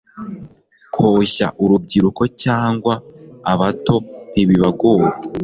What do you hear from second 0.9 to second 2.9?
koshya urubyiruko cg